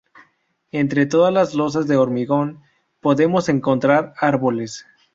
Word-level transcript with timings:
Entre 0.71 1.05
todas 1.05 1.31
las 1.31 1.53
losas 1.53 1.87
de 1.87 1.95
hormigón 1.95 2.63
podemos 3.01 3.49
encontrar 3.49 4.15
árboles. 4.17 4.87